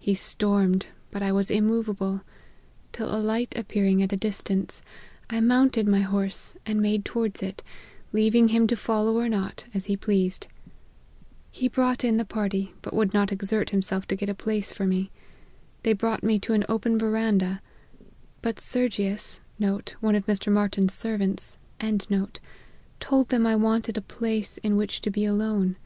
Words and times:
He 0.00 0.16
stormed, 0.16 0.86
but 1.12 1.22
I 1.22 1.30
was 1.30 1.48
immovable; 1.48 2.22
till, 2.90 3.14
a 3.14 3.22
light 3.22 3.56
appearing 3.56 4.02
at 4.02 4.12
a 4.12 4.16
distance, 4.16 4.82
I 5.30 5.40
mounted 5.40 5.86
my 5.86 6.00
horse 6.00 6.54
and 6.66 6.82
made 6.82 7.04
towards 7.04 7.40
it, 7.40 7.62
leaving 8.12 8.48
him 8.48 8.66
to 8.66 8.74
follow 8.74 9.14
or 9.16 9.28
not, 9.28 9.66
as 9.72 9.84
he 9.84 9.96
pleased. 9.96 10.48
He 11.52 11.68
brought 11.68 12.02
in 12.02 12.16
the 12.16 12.24
party, 12.24 12.74
but 12.82 12.94
would 12.94 13.14
not 13.14 13.30
exert 13.30 13.70
himself 13.70 14.08
to 14.08 14.16
get 14.16 14.28
a 14.28 14.34
place 14.34 14.72
for 14.72 14.88
me. 14.88 15.12
They 15.84 15.92
brought 15.92 16.24
me 16.24 16.40
to 16.40 16.52
an 16.52 16.64
open 16.68 16.98
verandah, 16.98 17.62
but 18.42 18.58
Sergius* 18.58 19.38
told 19.62 19.94
them 20.00 20.26
I 20.32 20.66
wanted 23.54 23.96
a 23.96 24.02
place 24.02 24.58
in 24.58 24.76
which 24.76 25.00
to 25.00 25.10
be 25.12 25.24
alone. 25.24 25.76